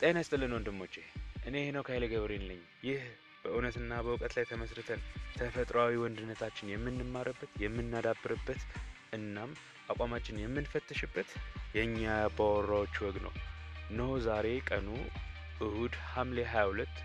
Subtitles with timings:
[0.00, 0.94] ጤና ይስጥልን ወንድሞቼ፣
[1.46, 3.02] እኔ ሄኖክ ኃይለ ገብርኤል ነኝ። ይህ
[3.42, 5.00] በእውነትና በእውቀት ላይ ተመስርተን
[5.36, 8.62] ተፈጥሯዊ ወንድነታችን የምንማርበት የምናዳብርበት
[9.16, 9.50] እናም
[9.90, 11.30] አቋማችን የምንፈትሽበት
[11.76, 13.32] የእኛ የአባወራዎች ወግ ነው።
[13.86, 14.88] እነሆ ዛሬ ቀኑ
[15.60, 17.00] እሁድ ሐምሌ 22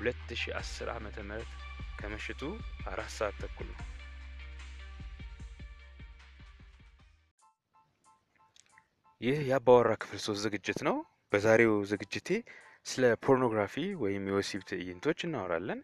[0.00, 1.52] 2010 ዓመተ ምህረት
[1.98, 2.42] ከምሽቱ
[2.86, 3.80] አራት ሰዓት ተኩል ነው።
[9.20, 10.96] ይህ የአባወራ ክፍል ሶስት ዝግጅት ነው።
[11.34, 12.28] በዛሬው ዝግጅቴ
[12.86, 15.80] ስለ ፖርኖግራፊ ወይም የወሲብ ትዕይንቶች እናወራለን።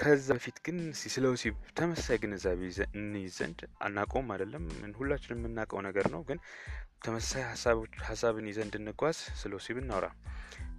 [0.00, 2.60] ከዛ በፊት ግን ስለ ወሲብ ተመሳሳይ ግንዛቤ
[2.96, 4.64] እንይዝ ዘንድ አናውቀውም አይደለም፣
[4.98, 6.38] ሁላችንም የምናውቀው ነገር ነው። ግን
[7.04, 7.44] ተመሳሳይ
[8.08, 10.08] ሀሳብን ይዘን እንድንጓዝ ስለ ወሲብ እናውራ።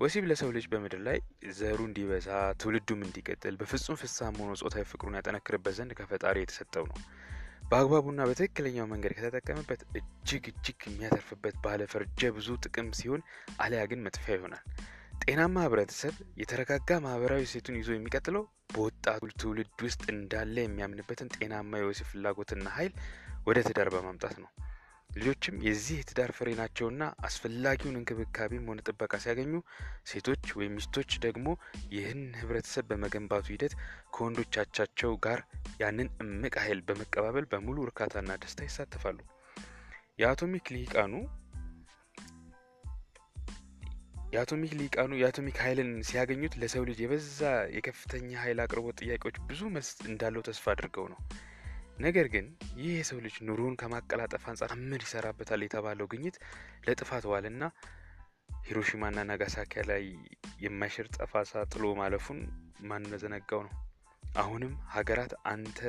[0.02, 1.18] ወሲብ ለሰው ልጅ በምድር ላይ
[1.58, 2.30] ዘሩ እንዲበዛ
[2.62, 7.00] ትውልዱም እንዲቀጥል በፍጹም ፍስሐም ሆኖ ጾታዊ ፍቅሩን ያጠነክርበት ዘንድ ከፈጣሪ የተሰጠው ነው።
[7.70, 13.22] በአግባቡና በትክክለኛው መንገድ ከተጠቀመበት እጅግ እጅግ የሚያተርፍበት ባለ ፈርጀ ብዙ ጥቅም ሲሆን፣
[13.64, 14.64] አሊያ ግን መጥፊያ ይሆናል።
[15.24, 22.68] ጤናማ ህብረተሰብ የተረጋጋ ማህበራዊ ሴቱን ይዞ የሚቀጥለው በወጣቱ ትውልድ ውስጥ እንዳለ የሚያምንበትን ጤናማ የወሲብ ፍላጎትና
[22.78, 22.94] ኃይል
[23.48, 24.50] ወደ ትዳር በማምጣት ነው።
[25.10, 29.54] ልጆችም የዚህ የትዳር ፍሬ ናቸውና አስፈላጊውን እንክብካቤም ሆነ ጥበቃ ሲያገኙ፣
[30.10, 31.48] ሴቶች ወይም ሚስቶች ደግሞ
[31.94, 33.74] ይህን ህብረተሰብ በመገንባቱ ሂደት
[34.14, 35.42] ከወንዶቻቸው ጋር
[35.82, 39.20] ያንን እምቅ ኃይል በመቀባበል በሙሉ እርካታና ደስታ ይሳተፋሉ።
[40.22, 41.14] የአቶሚክ ልሂቃኑ
[44.32, 47.42] የአቶሚክ ልሂቃኑ የአቶሚክ ኃይልን ሲያገኙት ለሰው ልጅ የበዛ
[47.76, 51.20] የከፍተኛ ኃይል አቅርቦት ጥያቄዎች ብዙ መልስ እንዳለው ተስፋ አድርገው ነው።
[51.98, 52.46] ነገር ግን
[52.78, 56.36] ይህ የሰው ልጅ ኑሮውን ከማቀላጠፍ አንጻር ምን ይሰራበታል የተባለው ግኝት
[56.86, 57.64] ለጥፋት ዋለና
[58.64, 60.04] ሂሮሺማና ናጋሳኪ ላይ
[60.64, 62.40] የማይሽር ጠፋሳ ጥሎ ማለፉን
[62.90, 63.74] ማንዘነጋው ነው።
[64.38, 65.80] አሁንም ሀገራት አንተ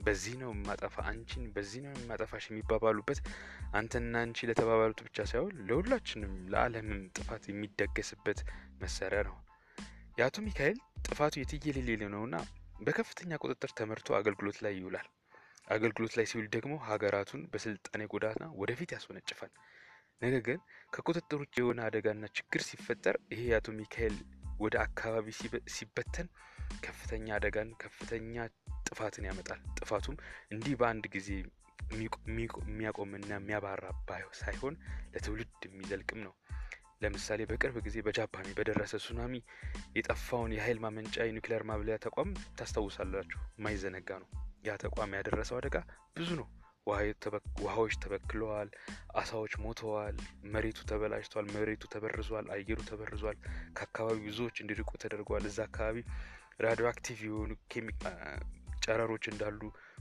[0.00, 3.20] በዚህ ነው የማጠፋ አንቺን በዚህ ነው የማጠፋሽ የሚባባሉበት
[3.72, 8.40] አንተና አንቺ ለተባባሉት ብቻ ሳይሆን ለሁላችንም ለዓለምም ጥፋት የሚደገስበት
[8.82, 9.36] መሳሪያ ነው።
[10.18, 12.36] የአቶሚክ ኃይል ጥፋቱ የትየሌሌ ነውና
[12.80, 15.08] በከፍተኛ ቁጥጥር ተመርቶ አገልግሎት ላይ ይውላል።
[15.68, 19.52] አገልግሎት ላይ ሲውል ደግሞ ሀገራቱን በስልጣኔ ጎዳና ወደፊት ያስወነጭፋል።
[20.22, 20.58] ነገር ግን
[20.92, 24.16] ከቁጥጥር ውጭ የሆነ አደጋና ችግር ሲፈጠር ይሄ የአቶሚክ ኃይል
[24.60, 26.28] ወደ አካባቢ ሲበ- ሲበተን
[26.82, 28.34] ከፍተኛ አደጋን ከፍተኛ
[28.86, 30.16] ጥፋትን ያመጣል። ጥፋቱም
[30.52, 31.28] እንዲህ በአንድ ጊዜ
[32.66, 33.84] የሚያቆምና የሚያባራ
[34.40, 34.74] ሳይሆን
[35.12, 36.32] ለትውልድ የሚዘልቅም ነው።
[37.02, 39.34] ለምሳሌ በቅርብ ጊዜ በጃፓን በደረሰ ሱናሚ
[39.96, 44.28] የጠፋውን የኃይል ማመንጫ የኒውክሌር ማብለያ ተቋም ታስታውሳላችሁ። የማይዘነጋ ነው።
[44.66, 45.76] ያ ተቋም ያደረሰው አደጋ
[46.16, 46.48] ብዙ ነው።
[47.60, 48.68] ውሃዎች ተበክለዋል፣
[49.20, 50.16] አሳዎች ሞተዋል፣
[50.52, 53.38] መሬቱ ተበላሽቷል፣ መሬቱ ተበርዟል፣ አየሩ ተበርዟል።
[53.76, 55.96] ከአካባቢው ብዙዎች እንዲርቁ ተደርገዋል። እዛ አካባቢ
[56.60, 57.50] radioactive የሆኑ
[58.86, 59.60] ጨረሮች እንዳሉ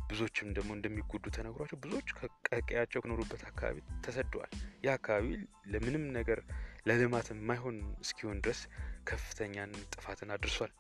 [0.10, 2.10] ብዙዎችም ደግሞ እንደሚጎዱ ተነግሯቸው ብዙዎች
[2.48, 4.52] ከቀያቸው ከኖሩበት አካባቢ ተሰደዋል።
[4.86, 5.28] ያ አካባቢ
[5.68, 6.42] ለምንም ነገር
[6.88, 8.62] ለልማት የማይሆን እስኪሆን ድረስ
[9.04, 10.74] ከፍተኛን ጥፋትን አድርሷል።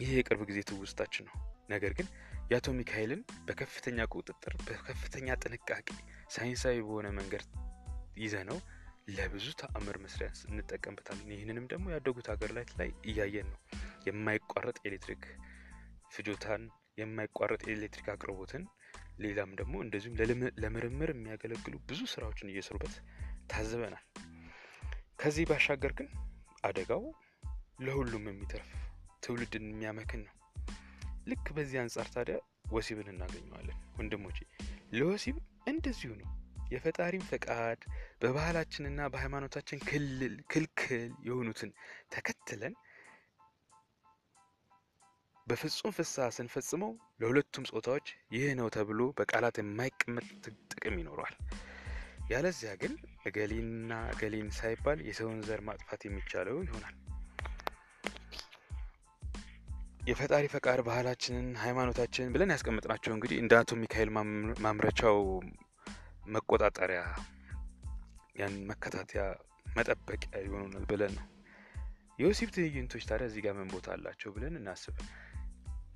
[0.00, 1.36] ይህ የቅርብ ጊዜ ትውስታችን ነው።
[1.68, 2.08] ነገር ግን
[2.50, 5.88] የአቶሚክ ኃይልን በከፍተኛ ቁጥጥር በከፍተኛ ጥንቃቄ
[6.34, 7.44] ሳይንሳዊ በሆነ መንገድ
[8.18, 8.58] ይዘ ነው
[9.08, 13.60] ለብዙ ተአምር መስሪያ እንጠቀምበታለን። ይህንንም ደግሞ ያደጉት ሀገር ላይ እያየን ነው።
[14.06, 15.22] የማይቋረጥ ኤሌክትሪክ
[16.14, 16.62] ፍጆታን፣
[16.98, 18.64] የማይቋረጥ የኤሌክትሪክ አቅርቦትን፣
[19.18, 20.16] ሌላም ደግሞ እንደዚሁም
[20.64, 22.96] ለምርምር የሚያገለግሉ ብዙ ስራዎችን እየሰሩበት
[23.52, 24.04] ታዝበናል።
[25.20, 26.08] ከዚህ ባሻገር ግን
[26.64, 27.04] አደጋው
[27.80, 28.70] ለሁሉም የሚተርፍ
[29.22, 30.34] ትውልድን የሚያመክን ነው።
[31.28, 32.36] ልክ በዚህ አንጻር ታዲያ
[32.72, 34.38] ወሲብን እናገኘዋለን ወንድሞቼ።
[34.92, 36.28] ለወሲብ እንደዚሁ ነው።
[36.72, 37.80] የፈጣሪም ፈቃድ
[38.22, 40.94] በባህላችንና በሃይማኖታችን ክልል ክልክል
[41.26, 41.70] የሆኑትን
[42.10, 42.74] ተከትለን
[45.46, 46.90] በፍጹም ፍስሐ ስንፈጽመው
[47.20, 50.26] ለሁለቱም ጾታዎች ይህ ነው ተብሎ በቃላት የማይቀመጥ
[50.72, 51.36] ጥቅም ይኖረዋል።
[52.30, 52.94] ያለዚያ ግን
[53.28, 56.96] እገሌና እገሌን ሳይባል የሰውን ዘር ማጥፋት የሚቻለው ይሆናል።
[60.08, 63.52] የፈጣሪ ፈቃድ ባህላችንን፣ ሃይማኖታችንን ብለን ያስቀመጥናቸው እንግዲህ እንደ
[63.94, 65.18] ኃይል ማም- ማምረቻው
[66.26, 67.00] መቆጣጠሪያ
[68.36, 69.22] ያን መከታተያ
[69.76, 71.26] መጠበቂያ ይሆኑናል ብለን ነው።
[72.18, 74.94] የወሲብ ትዕይንቶች ታዲያ እዚህ ጋር ምን ቦታ አላቸው ብለን እናስብ።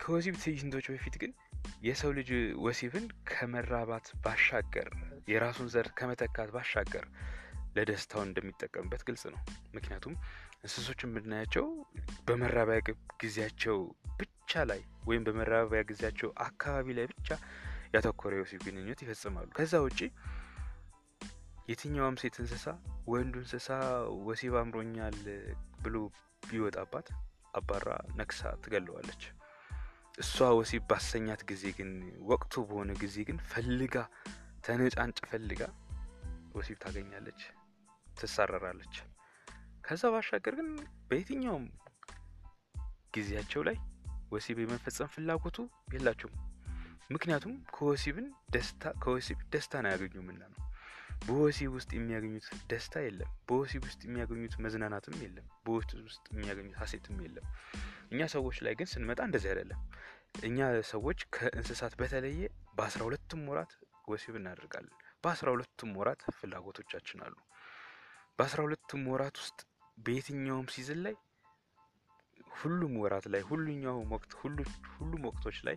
[0.00, 1.32] ከወሲብ ትዕይንቶች በፊት ግን
[1.82, 4.88] የሰው ልጅ ወሲብን ከመራባት ባሻገር
[5.28, 7.04] የራሱን ዘር ከመተካት ባሻገር
[7.76, 9.40] ለደስታው እንደሚጠቀምበት ግልጽ ነው።
[9.74, 10.14] ምክንያቱም
[10.64, 11.64] እንስሶችን የምናያቸው
[12.26, 12.78] በመራቢያ
[13.22, 13.78] ጊዜያቸው
[14.20, 17.28] ብቻ ላይ ወይም በመራቢያ ጊዜያቸው አካባቢ ላይ ብቻ
[17.94, 20.00] ያተኮረ የወሲብ ግንኙነት ይፈጽማሉ። ከዛ ውጪ
[21.68, 22.66] የትኛውም ሴት እንስሳ
[23.12, 23.68] ወንዱ እንስሳ
[24.26, 25.18] ወሲብ አምሮኛል
[25.84, 25.96] ብሎ
[26.42, 27.08] ቢወጣባት
[27.54, 27.88] አባራ
[28.18, 29.22] ነክሳ ትገለዋለች።
[30.18, 31.90] እሷ ወሲብ ባሰኛት ጊዜ ግን
[32.30, 33.94] ወቅቱ በሆነ ጊዜ ግን ፈልጋ
[34.66, 35.62] ተነጫንጭ ፈልጋ
[36.54, 37.40] ወሲብ ታገኛለች፣
[38.06, 38.96] ትሳረራለች።
[39.84, 40.68] ከዛ ባሻገር ግን
[41.08, 41.66] በየትኛውም
[43.14, 43.76] ጊዜያቸው ላይ
[44.32, 45.56] ወሲብ የመፈጸም ፍላጎቱ
[45.94, 46.36] የላቸውም።
[47.10, 50.58] ምክንያቱም ከወሲብን ደስታ ከወሲብ ደስታን አያገኙምና ነው።
[51.26, 57.46] በወሲብ ውስጥ የሚያገኙት ደስታ የለም። በወሲብ ውስጥ የሚያገኙት መዝናናትም የለም። በወሲብ ውስጥ የሚያገኙት ሀሴትም የለም።
[58.12, 59.80] እኛ ሰዎች ላይ ግን ስንመጣ እንደዚህ አይደለም።
[60.44, 60.58] እኛ
[60.90, 62.40] ሰዎች ከእንስሳት በተለየ
[62.76, 63.72] በአስራ ሁለቱም ወራት
[64.08, 64.94] ወሲብ እናደርጋለን።
[65.24, 67.36] በአስራ ሁለቱም ወራት ፍላጎቶቻችን አሉ።
[68.38, 69.58] በአስራ ሁለቱም ወራት ውስጥ
[70.04, 71.14] በየትኛውም ሲዝን ላይ
[72.56, 74.32] ሁሉም ወራት ላይ ሁሉኛውም ወቅት
[74.94, 75.76] ሁሉም ወቅቶች ላይ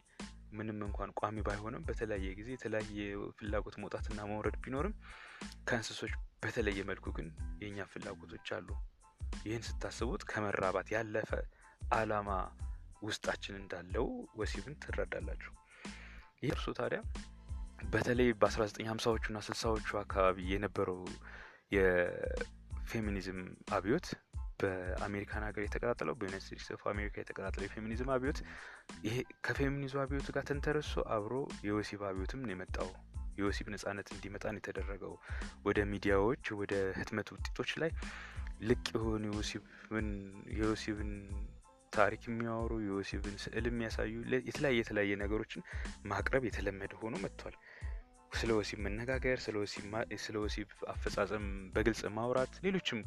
[0.53, 2.99] ምንም እንኳን ቋሚ ባይሆንም በተለያየ ጊዜ የተለያየ
[3.39, 4.93] ፍላጎት መውጣትና መውረድ ቢኖርም
[5.67, 6.13] ከእንስሶች
[6.43, 7.27] በተለየ መልኩ ግን
[7.61, 8.67] የእኛ ፍላጎቶች አሉ።
[9.45, 11.31] ይህን ስታስቡት ከመራባት ያለፈ
[11.93, 12.29] አላማ
[13.01, 14.07] ውስጣችን እንዳለው
[14.37, 15.53] ወሲብን ትረዳላችሁ።
[16.43, 16.99] ይህ እርሱ ታዲያ
[17.91, 20.99] በተለይ በ1950ዎቹ ና ስልሳዎቹ አካባቢ የነበረው
[22.85, 23.39] የፌሚኒዝም
[23.75, 24.07] አብዮት
[24.59, 28.39] በአሜሪካን ሀገር የተቀጣጠለው በዩናይትድ ስቴትስ ኦፍ አሜሪካ የተቀጣጠለው የፌሚኒዝም አብዮት
[29.05, 29.15] ይሄ
[29.45, 31.33] ከፌሚኒዝም አብዮቱ ጋር ተንተርሶ አብሮ
[31.67, 32.89] የወሲብ አብዮትም ነው የመጣው።
[33.37, 35.13] የወሲብ ነጻነት እንዲመጣን የተደረገው
[35.63, 37.91] ወደ ሚዲያዎች፣ ወደ ህትመት ውጤቶች ላይ
[38.61, 39.23] ልቅ የሆኑ
[40.59, 41.11] የወሲብን
[41.93, 44.13] ታሪክ የሚያወሩ የወሲብን ስዕል የሚያሳዩ
[44.47, 45.65] የተለያየ የተለያየ ነገሮችን
[46.05, 47.55] ማቅረብ የተለመደ ሆኖ መጥቷል።
[48.35, 49.37] ስለ ወሲብ መነጋገር፣
[50.23, 51.45] ስለ ወሲብ አፈጻጸም
[51.75, 52.99] በግልጽ ማውራት፣ ሌሎችም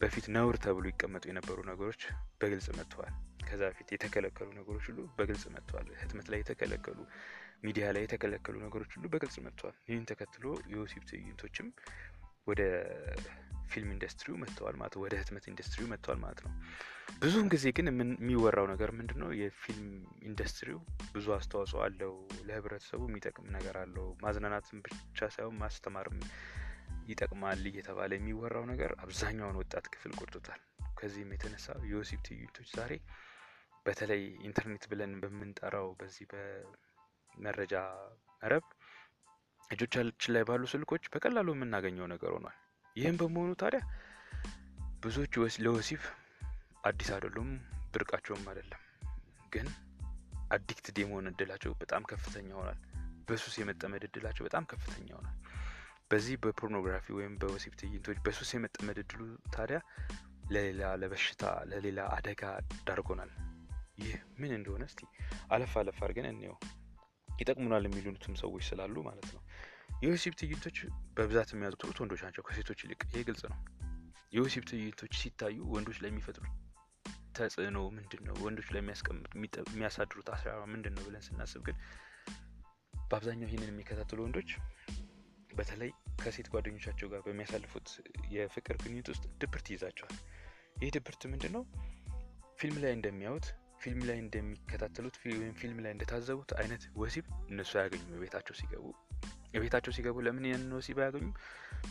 [0.00, 2.02] በፊት ነውር ተብሎ ይቀመጡ የነበሩ ነገሮች
[2.40, 3.12] በግልጽ መጥተዋል።
[3.48, 6.98] ከዛ በፊት የተከለከሉ ነገሮች ሁሉ በግልጽ መጥተዋል። ህትመት ላይ የተከለከሉ፣
[7.64, 11.68] ሚዲያ ላይ የተከለከሉ ነገሮች ሁሉ በግልጽ መጥተዋል። ይህን ተከትሎ የወሲብ ትዕይንቶችም
[12.46, 12.62] ወደ
[13.68, 16.52] ፊልም ኢንዱስትሪው መጥተዋል ማለት ወደ ህትመት ኢንዱስትሪው መጥተዋል ማለት ነው።
[17.18, 19.30] ብዙውን ጊዜ ግን የሚወራው ነገር ምንድን ነው?
[19.38, 19.88] የፊልም
[20.28, 20.78] ኢንዱስትሪው
[21.14, 22.12] ብዙ አስተዋጽኦ አለው፣
[22.48, 26.18] ለህብረተሰቡ የሚጠቅም ነገር አለው፣ ማዝናናትን ብቻ ሳይሆን ማስተማርም
[27.08, 30.60] ይጠቅማል እየተባለ የሚወራው ነገር አብዛኛውን ወጣት ክፍል ጎድቶታል።
[31.00, 32.92] ከዚህም የተነሳ የወሲብ ትዕይንቶች ዛሬ
[33.86, 37.74] በተለይ ኢንተርኔት ብለን በምንጠራው በዚህ በመረጃ
[38.42, 38.64] መረብ
[39.70, 42.56] እጆቻችን ላይ ባሉ ስልኮች በቀላሉ የምናገኘው ነገር ሆኗል።
[42.96, 43.80] ይህም በመሆኑ ታዲያ
[45.02, 45.34] ብዙዎች
[45.64, 46.02] ለወሲብ
[46.84, 47.48] አዲስ አይደሉም፣
[47.94, 48.82] ብርቃቸውም አይደለም።
[49.52, 49.66] ግን
[50.50, 52.78] አዲክትድ የመሆን እድላቸው በጣም ከፍተኛ ሆኗል።
[53.28, 55.36] በሱስ የመጠመድ እድላቸው በጣም ከፍተኛ ሆኗል።
[56.10, 59.78] በዚህ በፖርኖግራፊ ወይም በወሲብ ትዕይንቶች በሱስ የመጠመድ እድሉ ታዲያ
[60.50, 62.42] ለሌላ ለበሽታ ለሌላ አደጋ
[62.88, 63.30] ዳርጎናል።
[64.00, 65.00] ይህ ምን እንደሆነ እስቲ
[65.50, 66.56] አለፍ አለፍ አድርገን እንየው።
[67.38, 69.42] ይጠቅሙናል የሚሉትም ሰዎች ስላሉ ማለት ነው።
[70.02, 70.78] የወሲብ ትዕይንቶች
[71.16, 73.58] በብዛት የሚያዘወትሩት ወንዶች ናቸው ከሴቶች ይልቅ። ይህ ግልጽ ነው።
[74.32, 76.10] የወሲብ ትዕይንቶች ሲታዩ ወንዶች ላይ
[77.40, 78.34] ተጽዕኖ ምንድን ነው?
[78.44, 78.80] ወንዶች ላይ
[79.68, 81.76] የሚያሳድሩት አስራ ምንድን ነው ብለን ስናስብ ግን
[83.04, 84.50] በአብዛኛው ይህንን የሚከታተሉ ወንዶች
[85.50, 85.90] በተለይ
[86.22, 87.88] ከሴት ጓደኞቻቸው ጋር በሚያሳልፉት
[88.30, 90.14] የፍቅር ግንኙነት ውስጥ ድብርት ይይዛቸዋል።
[90.82, 91.62] ይህ ድብርት ምንድን ነው?
[92.60, 93.46] ፊልም ላይ እንደሚያዩት
[93.82, 98.84] ፊልም ላይ እንደሚከታተሉት ወይም ፊልም ላይ እንደታዘቡት አይነት ወሲብ እነሱ አያገኙም። የቤታቸው ሲገቡ
[99.54, 101.32] የቤታቸው ሲገቡ ለምን ያንን ወሲብ አያገኙም?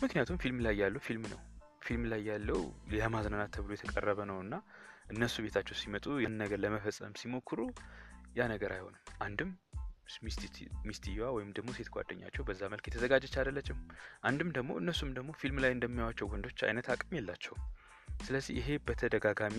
[0.02, 1.40] ምክንያቱም ፊልም ላይ ያለው ፊልም ነው።
[1.84, 2.60] ፊልም ላይ ያለው
[2.94, 4.54] የማዝናናት ተብሎ የተቀረበ ነው እና
[5.10, 7.60] እነሱ ቤታቸው ሲመጡ ያን ነገር ለመፈጸም ሲሞክሩ
[8.38, 9.50] ያ ነገር አይሆንም። አንድም
[10.86, 13.78] ሚስትየዋ ወይም ደግሞ ሴት ጓደኛቸው በዛ መልክ የተዘጋጀች አይደለችም።
[14.24, 17.62] አንድም ደግሞ እነሱም ደግሞ ፊልም ላይ እንደሚያዩዋቸው ወንዶች አይነት አቅም የላቸውም።
[18.20, 19.56] ስለዚህ ይሄ በተደጋጋሚ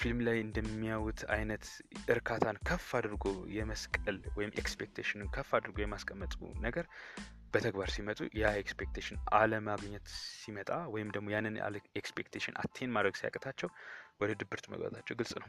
[0.00, 1.64] ፊልም ላይ እንደሚያዩት አይነት
[2.08, 3.24] እርካታን ከፍ አድርጎ
[3.56, 6.86] የመስቀል ወይም expectation ን ከፍ አድርጎ የማስቀመጡ ነገር
[7.54, 10.06] በተግባር ሲመጡ ያ expectation አለማግኘት
[10.40, 11.56] ሲመጣ ወይም ደግሞ ያንን
[12.00, 13.68] expectation attain ማድረግ ሲያቅታቸው
[14.20, 15.48] ወደ ድብርት መግባታቸው ግልጽ ነው።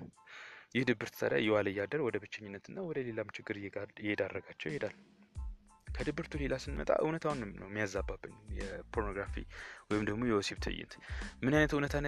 [0.76, 3.58] ይህ ድብርት ታዲያ እየዋለ እያደር ወደ ብቸኝነትና ወደ ሌላም ችግር
[4.02, 4.96] እየዳረጋቸው ይሄዳል።
[5.88, 9.36] ከድብርቱ ሌላ ስንመጣ እውነታውን ነው የሚያዛባብን የፖርኖግራፊ
[9.90, 10.94] ወይም ደግሞ የወሲብ ትዕይንት
[11.44, 12.08] ምን አይነት እውነታን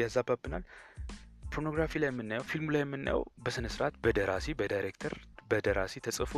[0.00, 0.64] ያዛባብናል?
[1.52, 5.14] ፖርኖግራፊ ላይ የምናየው ፊልሙ ላይ የምናየው በስነ ስርዓት በደራሲ በዳይሬክተር
[5.50, 6.32] በደራሲ ተጽፎ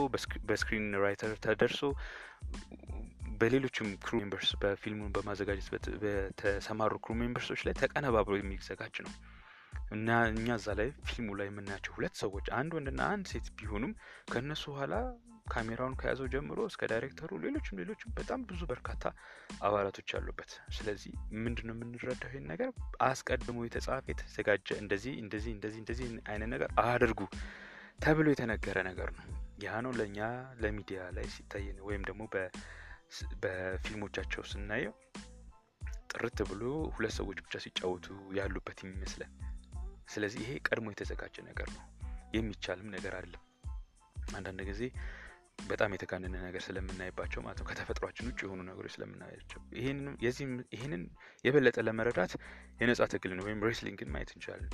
[0.49, 1.81] በ screenwriter ተደርሶ
[3.41, 5.69] በሌሎችም crew members በፊልሙን በማዘጋጀት
[6.03, 9.13] በተሰማሩ ክሩ ሜምበርሶች ላይ ተቀነባብሮ የሚዘጋጅ ነው
[9.91, 13.93] እና እኛ እዛ ላይ ፊልሙ ላይ የምናያቸው ሁለት ሰዎች አንድ ወንድና አንድ ሴት ቢሆኑም
[14.33, 14.95] ከእነሱ ኋላ
[15.49, 19.03] ካሜራውን ከያዘው ጀምሮ እስከ ዳይሬክተሩ ሌሎችም ሌሎችም በጣም ብዙ በርካታ
[19.61, 21.13] አባላቶች አሉበት። ስለዚህ
[21.45, 22.31] ምንድን ነው የምንረዳው?
[22.31, 22.71] ይህን ነገር
[23.03, 27.21] አስቀድሞ የተጻፈ የተዘጋጀ እንደዚህ እንደዚህ እንደዚህ እንደዚህ አይነት ነገር አድርጉ
[28.01, 29.27] ተብሎ የተነገረ ነገር ነው።
[29.65, 30.19] ያ ነው ለእኛ
[30.63, 32.23] ለሚዲያ ላይ ሲታይ ወይም ደግሞ
[33.43, 34.95] በፊልሞቻቸው ስናየው
[36.13, 36.63] ጥርት ብሎ
[36.97, 39.31] ሁለት ሰዎች ብቻ ሲጫወቱ ያሉበት የሚመስለን።
[40.09, 41.83] ስለዚህ ይሄ ቀድሞ የተዘጋጀ ነገር ነው፣
[42.35, 43.43] የሚቻልም ነገር አይደለም።
[44.35, 44.83] አንዳንድ ጊዜ
[45.69, 49.61] በጣም የተጋነነ ነገር ስለምናይባቸው ማለት ነው። ከተፈጥሯችን ውጭ የሆኑ ነገሮች ስለምናያቸው
[50.75, 51.03] ይህንን
[51.45, 52.33] የበለጠ ለመረዳት
[52.81, 54.73] የነጻ ትግልን ወይም wrestling ን ማየት እንችላለን።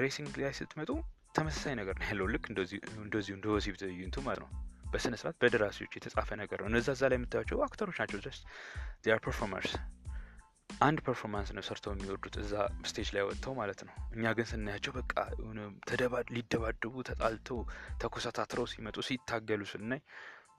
[0.00, 0.90] wrestling ላይ ስትመጡ
[1.34, 4.50] ተመሳሳይ ነገር ነው ያለው። ልክ እንደዚሁ እንደ ወሲብ ትዕይንቱ ማለት ነው።
[4.92, 8.44] በስነ ስርዓት በደራሲዎች የተጻፈ ነገር ነው። እነዛ እዛ ላይ የምታያቸው አክተሮች ናቸው። just
[9.24, 9.72] performers
[10.80, 12.52] አንድ performance ነው ሰርተው የሚወርዱት እዛ
[12.88, 15.14] stage ላይ ወጥተው ማለት ነው። እኛ ግን ስናያቸው በቃ
[16.34, 17.58] ሊደባደቡ ተጣልተው
[18.02, 20.02] ተኮሳትረው ሲመጡ ሲታገሉ ስናይ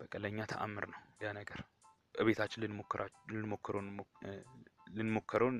[0.02, 1.62] በቃ ለእኛ ተአምር ነው ያ ነገር።
[2.16, 2.62] እቤታችን
[4.94, 5.58] ልንሞክረውን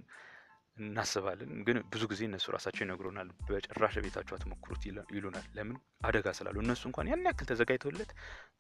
[0.78, 4.84] እናስባለን፣ ግን ብዙ ጊዜ እነሱ ራሳቸው ይነግሩናል። በጭራሽ ቤታቸው አትሞክሩት
[5.16, 5.78] ይሉናል። ለምን?
[6.08, 8.12] አደጋ ስላለው። እነሱ እንኳን ያን ያክል ተዘጋጅተውለት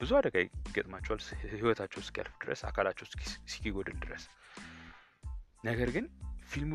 [0.02, 1.22] ብዙ አደጋ ይገጥማቸዋል፣
[1.54, 3.06] ህይወታቸው እስኪያልፍ ድረስ፣ አካላቸው
[3.48, 4.26] እስኪጎድል ድረስ
[5.64, 6.06] ነገር ግን
[6.44, 6.74] ፊልሙ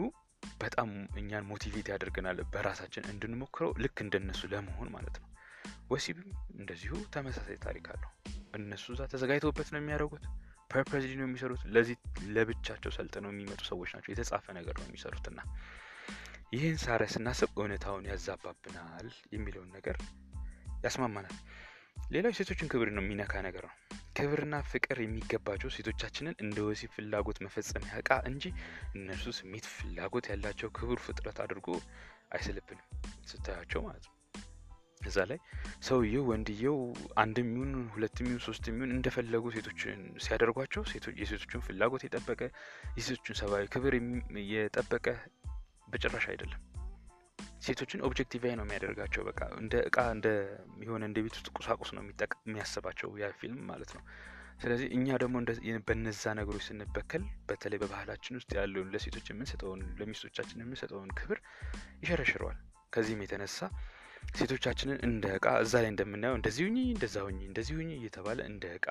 [0.61, 5.29] በጣም እኛን motivate ያደርገናል በራሳችን እንድንሞክረው ልክ እንደነሱ ለመሆን ማለት ነው።
[5.91, 8.11] ወሲብም እንደዚሁ ተመሳሳይ ታሪክ አለው።
[8.55, 10.25] እነሱ እዛ ተዘጋጅተውበት ነው የሚያደርጉት።
[10.71, 11.97] purpose ነው የሚሰሩት። ለዚህ
[12.37, 15.41] ለብቻቸው ሰልጥነው የሚመጡ ሰዎች ናቸው። የተጻፈ ነገር ነው የሚሰሩት እና
[16.53, 19.97] ይህን ሳረ ስናስብ እውነታውን ያዛባብናል የሚለውን ነገር
[20.85, 21.37] ያስማማናል።
[22.15, 23.75] ሌላው የሴቶችን ክብር ነው የሚነካ ነገር ነው።
[24.17, 28.45] ክብርና ፍቅር የሚገባቸው ሴቶቻችንን እንደ ወሲብ ፍላጎት መፈጸሚያ እቃ እንጂ
[28.95, 31.69] እነርሱ ስሜት ፍላጎት ያላቸው ክቡር ፍጥረት አድርጎ
[32.37, 32.87] አይስልብንም
[33.31, 34.13] ስታያቸው ማለት ነው።
[35.01, 35.39] እዛ ላይ
[35.89, 36.77] ሰውየው ወንድየው
[37.23, 40.85] አንድም ይሁን ሁለትም ይሁን ሶስትም ይሁን እንደፈለጉ ሴቶችን ሲያደርጓቸው
[41.21, 42.41] የሴቶችን ፍላጎት የጠበቀ
[42.99, 43.97] የሴቶችን ሰብአዊ ክብር
[44.53, 45.07] የጠበቀ
[45.89, 46.63] በጭራሽ አይደለም።
[47.65, 50.29] ሴቶችን objectify ነው የሚያደርጋቸው። በቃ እንደ እቃ እንደ
[50.85, 52.03] የሆነ እንደ ቤት ውስጥ ቁሳቁስ ነው
[52.47, 54.03] የሚያስባቸው ያ ፊልም ማለት ነው።
[54.61, 55.37] ስለዚህ እኛ ደግሞ
[55.89, 61.39] በነዛ ነገሮች ስንበከል በተለይ በባህላችን ውስጥ ያለውን ለሴቶች የምንሰጠውን ለሚስቶቻችን የምንሰጠውን ክብር
[62.03, 62.59] ይሸረሽረዋል።
[62.93, 63.59] ከዚህም የተነሳ
[64.37, 68.87] ሴቶቻችንን እንደ እቃ እዛ ላይ እንደምናየው እንደዚህ ሁኚ፣ እንደዛ ሁኚ፣ እንደዚህ ሁኚ እየተባለ እንደ እቃ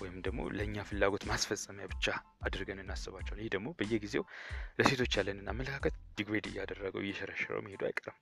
[0.00, 2.06] ወይም ደግሞ ለእኛ ፍላጎት ማስፈጸሚያ ብቻ
[2.42, 4.24] አድርገን እናስባቸዋል። ይህ ደግሞ በየጊዜው
[4.78, 8.18] ለሴቶች ያለንን አመለካከት degrade እያደረገው እየሸረሸረው መሄዱ አይቀርም።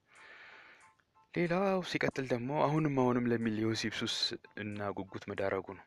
[1.34, 4.16] ሌላው ሲቀጥል ደግሞ አሁንም አሁንም ለሚል የወሲብ ሱስ
[4.62, 5.84] እና ጉጉት መዳረጉ ነው።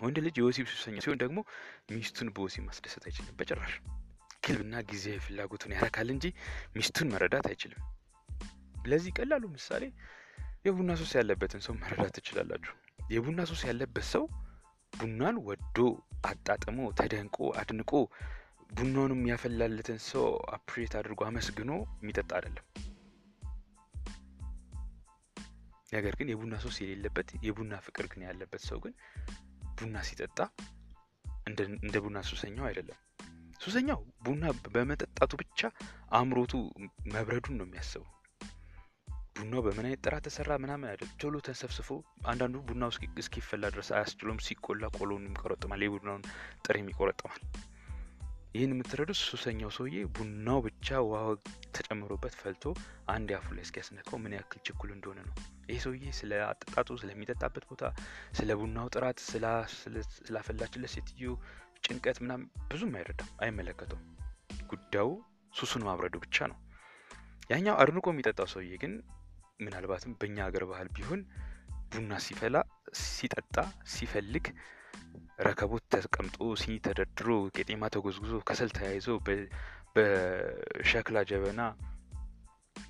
[0.00, 1.38] ወንድ ልጅ የወሲብ ሱሰኛ ሲሆን ደግሞ
[1.90, 3.74] ሚስቱን በወሲብ ማስደሰት አይችልም በጭራሽ።
[4.44, 6.24] ግልብና ጊዜያዊ ፍላጎቱን ያረካል እንጂ
[6.74, 7.82] ሚስቱን መረዳት አይችልም።
[8.86, 9.84] ለዚህ ቀላሉ ምሳሌ
[10.66, 12.74] የቡና ሱስ ያለበትን ሰው መረዳት ትችላላችሁ።
[13.10, 14.24] የቡና ሱስ ያለበት ሰው
[14.94, 15.78] ቡናን ወዶ
[16.26, 17.92] አጣጥሞ ተደንቆ አድንቆ
[18.76, 21.70] ቡናውንም ያፈላለትን ሰው አፕሬት አድርጎ አመስግኖ
[22.00, 22.66] የሚጠጣ አይደለም።
[25.92, 28.94] ነገር ግን የቡና ሱስ የሌለበት የቡና ፍቅር ግን ያለበት ሰው ግን
[29.78, 30.38] ቡና ሲጠጣ
[31.80, 32.98] እንደ ቡና ሱሰኛው አይደለም።
[33.60, 35.60] ሱሰኛው ቡና በመጠጣቱ ብቻ
[36.10, 36.52] አእምሮቱ
[37.14, 38.10] መብረዱን ነው የሚያስበው።
[39.36, 41.88] ቡናው በምን አይነት ጥራት ተሰራ ምናምን አይደል፣ ቶሎ ተንሰፍስፎ
[42.26, 42.90] አንዳንዱ ቡናው
[43.22, 46.22] እስኪፈላ ድረስ አያስችሎም። ሲቆላ ቆሎን ይቆረጥማል፣ የቡናውን
[46.64, 47.40] ጥሬም ይቆረጥማል።
[48.54, 51.20] ይህን የምትረዱት ሱሰኛው ሰውዬ ቡናው ብቻ ውሃ
[51.76, 52.64] ተጨምሮበት ፈልቶ
[53.08, 55.34] አንድ አፉ ላይ እስኪያስነካው ምን ያክል ችኩል እንደሆነ ነው።
[55.70, 57.82] ይህ ሰውዬ ስለ አጠጣጡ፣ ስለሚጠጣበት ቦታ፣
[58.38, 59.18] ስለ ቡናው ጥራት፣
[60.22, 61.32] ስላፈላችለት ሴትዮ
[61.84, 64.04] ጭንቀት ምናምን ብዙም አይረዳም፣ አይመለከተውም።
[64.72, 65.08] ጉዳዩ
[65.54, 66.58] ሱሱን ማብረዱ ብቻ ነው።
[67.50, 68.92] ያኛው አድንቆ የሚጠጣው ሰውዬ ግን
[69.60, 71.20] ምናልባትም በእኛ ሀገር ባህል ቢሆን
[71.92, 72.56] ቡና ሲፈላ
[73.02, 73.56] ሲጠጣ
[73.92, 74.46] ሲፈልግ
[75.46, 79.06] ረከቦት ተቀምጦ ሲኒ ተደርድሮ ቄጤማ ተጎዝጉዞ ከሰል ተያይዞ
[79.96, 81.60] በሸክላ ጀበና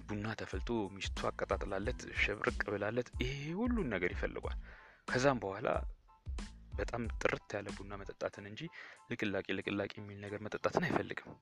[0.09, 4.59] ቡና ተፈልቶ ሚስቱ አቀጣጥላለት ሸብርቅ ብላለት ይሄ ሁሉን ነገር ይፈልጓል።
[5.09, 5.68] ከዛም በኋላ
[6.78, 8.61] በጣም ጥርት ያለ ቡና መጠጣትን እንጂ
[9.11, 11.35] ልቅላቄ ልቅላቄ የሚል ነገር መጠጣትን አይፈልግም።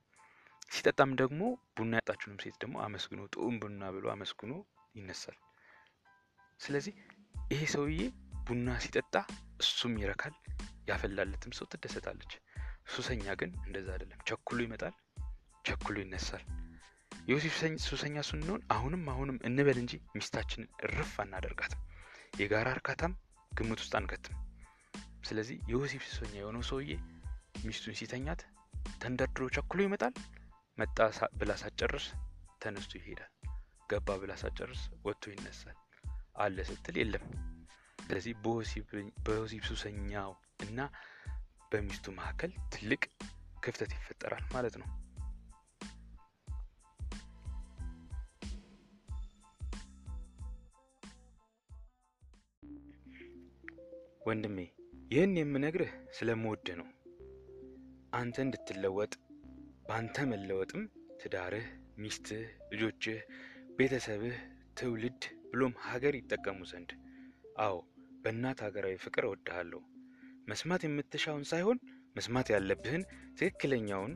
[0.71, 1.41] ሲጠጣም ደግሞ
[1.77, 4.53] ቡና ያጣችሁንም ሴት ደግሞ አመስግኖ ጥዑም ቡና ብሎ አመስግኖ
[4.95, 5.37] ይነሳል።
[6.59, 6.93] ስለዚህ
[7.51, 8.01] ይሄ ሰውዬ
[8.45, 9.15] ቡና ሲጠጣ
[9.59, 10.33] እሱም ይረካል፣
[10.89, 12.31] ያፈላለትም ሰው ትደሰታለች።
[12.93, 14.95] ሱሰኛ ግን እንደዛ አይደለም። ቸኩሎ ይመጣል፣
[15.65, 16.43] ቸኩሎ ይነሳል።
[17.11, 17.53] የወሲብ
[17.85, 21.81] ሱሰኛ ስንሆን አሁንም አሁንም እንበል እንጂ ሚስታችንን እርፍ አናደርጋትም።
[22.41, 23.13] የጋራ እርካታም
[23.51, 24.35] ግምት ውስጥ አንከትም።
[25.27, 26.91] ስለዚህ የወሲብ ሱሰኛ የሆነው ሰውዬ
[27.65, 28.41] ሚስቱን ሲተኛት
[29.01, 30.13] ተንደርድሮ ቸኩሎ ይመጣል።
[30.77, 30.97] መጣ
[31.39, 32.07] ብላ ሳትጨርስ
[32.61, 33.32] ተነስቶ ይሄዳል።
[33.89, 35.77] ገባ ብላ ሳትጨርስ ወጥቶ ይነሳል።
[36.37, 37.25] አለ ስትል የለም።
[37.99, 38.33] ስለዚህ
[39.25, 40.31] በወሲብ ሱሰኛው
[40.65, 40.79] እና
[41.71, 43.01] በሚስቱ መካከል ትልቅ
[43.63, 44.87] ክፍተት ይፈጠራል ማለት ነው።
[54.25, 54.57] ወንድሜ
[55.11, 56.87] ይህን የምነግርህ ስለምወድህ ነው።
[58.13, 59.13] አንተ እንድትለወጥ
[59.87, 60.83] በአንተ መለወጥም
[61.21, 61.65] ትዳርህ፣
[61.97, 63.17] ሚስትህ፣ ልጆችህ፣
[63.77, 64.35] ቤተሰብህ፣
[64.77, 66.91] ትውልድ ብሎም ሀገር ይጠቀሙ ዘንድ።
[67.63, 67.75] አዎ
[68.23, 69.81] በእናት ሀገራዊ ፍቅር እወድሃለሁ።
[70.47, 71.77] መስማት የምትሻውን ሳይሆን
[72.15, 73.03] መስማት ያለብህን
[73.37, 74.13] ትክክለኛውን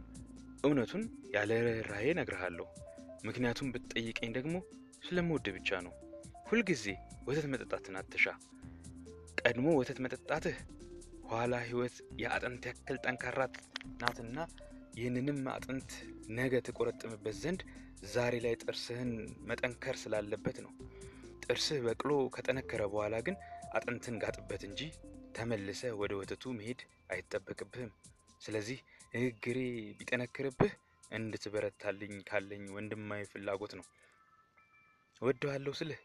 [0.63, 1.03] እውነቱን
[1.35, 2.65] ያለ ርኅራኄ እነግርሃለሁ።
[3.27, 4.55] ምክንያቱም ብትጠይቀኝ ደግሞ
[5.07, 5.93] ስለምወድ ብቻ ነው።
[6.45, 6.85] ሁልጊዜ
[7.27, 8.25] ወተት መጠጣትን አትሻ።
[9.41, 10.57] ቀድሞ ወተት መጠጣትህ
[11.29, 13.39] ኋላ ሕይወት የአጥንት ያክል ጠንካራ
[14.01, 14.37] ናትና
[14.97, 15.91] ይህንንም አጥንት
[16.37, 17.61] ነገ ትቆረጥምበት ዘንድ
[18.13, 19.11] ዛሬ ላይ ጥርስህን
[19.49, 20.71] መጠንከር ስላለበት ነው።
[21.43, 23.35] ጥርስህ በቅሎ ከጠነከረ በኋላ ግን
[23.77, 24.81] አጥንትን ጋጥበት እንጂ
[25.35, 26.79] ተመልሰ ወደ ወተቱ መሄድ
[27.11, 27.91] አይጠበቅብህም።
[28.41, 28.79] ስለዚህ
[29.15, 29.59] ንግግሬ
[29.99, 30.73] ቢጠነክርብህ
[31.11, 33.85] እንድትበረታልኝ ካለኝ ወንድማዊ ፍላጎት ነው።
[35.21, 35.99] እወድሃለሁ ስልህ